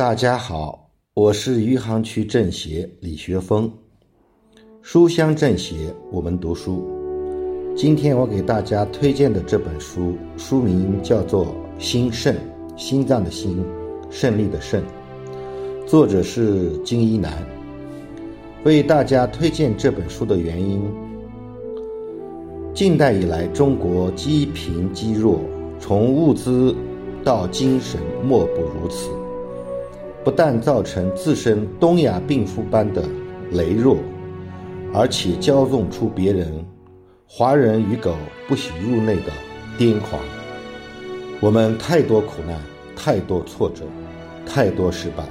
[0.00, 3.70] 大家好，我是余杭区政协李学峰。
[4.80, 6.88] 书香政协，我们读书。
[7.76, 11.44] 今天我给大家推荐的这本书，书名叫做
[11.78, 12.34] 《心肾》，
[12.78, 13.62] 心脏的心，
[14.08, 14.82] 胜利的胜。
[15.86, 17.46] 作者是金一南。
[18.64, 20.82] 为大家推荐这本书的原因，
[22.72, 25.40] 近代以来，中国积贫积弱，
[25.78, 26.74] 从物资
[27.22, 29.10] 到精神，莫不如此。
[30.24, 33.02] 不但造成自身东亚病夫般的
[33.52, 33.96] 羸弱，
[34.92, 36.64] 而且骄纵出别人
[37.26, 38.14] “华人与狗
[38.46, 39.32] 不许入内”的
[39.78, 40.20] 癫狂。
[41.40, 42.60] 我们太多苦难，
[42.94, 43.84] 太多挫折，
[44.44, 45.24] 太多失败。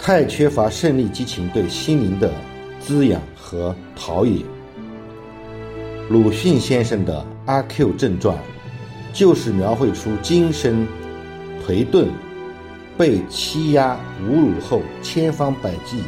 [0.00, 2.30] 太缺乏胜利激情对心灵的
[2.80, 4.44] 滋养和陶冶。
[6.08, 8.36] 鲁迅先生的《阿 Q 正传》，
[9.12, 10.86] 就是描绘出精神
[11.66, 12.08] 颓顿、
[12.98, 13.96] 被欺压
[14.28, 16.02] 侮辱后，千方百计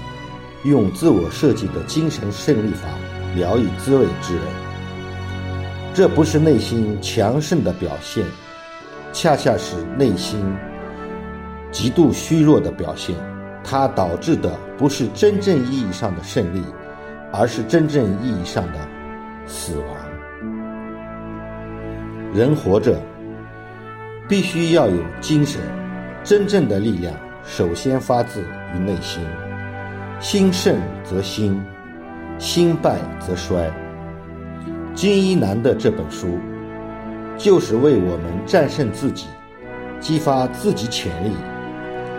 [0.65, 2.89] 用自我设计的精神胜利法
[3.37, 4.45] 聊以自慰之人。
[5.95, 8.25] 这不是内心强盛的表现，
[9.13, 10.45] 恰恰是内心
[11.71, 13.15] 极度虚弱的表现。
[13.63, 16.65] 它导致的不是真正意义上的胜利，
[17.33, 18.79] 而是真正意义上的
[19.47, 19.97] 死亡。
[22.35, 23.01] 人活着
[24.29, 25.61] 必须要有精神，
[26.23, 28.43] 真正的力量首先发自
[28.75, 29.23] 于内心。
[30.21, 31.59] 心胜则兴，
[32.39, 33.73] 心败则衰。
[34.95, 36.39] 金一南的这本书，
[37.39, 39.27] 就是为我们战胜自己，
[39.99, 41.31] 激发自己潜力。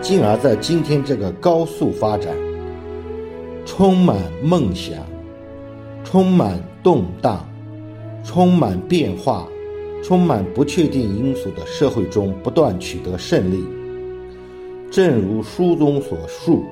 [0.00, 2.34] 进而，在今天这个高速发展、
[3.64, 4.96] 充满梦想、
[6.02, 7.48] 充满动荡、
[8.24, 9.46] 充满变化、
[10.02, 13.64] 充满不确定因素的社会中，不断取得胜利。
[14.92, 16.66] 正如书中所述，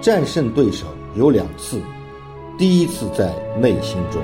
[0.00, 1.80] 战胜对手有两次，
[2.58, 4.20] 第一次在内心中。